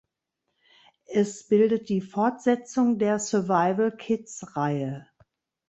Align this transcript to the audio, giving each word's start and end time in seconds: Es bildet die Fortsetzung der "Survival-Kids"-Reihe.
Es 1.05 1.47
bildet 1.47 1.87
die 1.89 2.01
Fortsetzung 2.01 2.97
der 2.97 3.19
"Survival-Kids"-Reihe. 3.19 5.05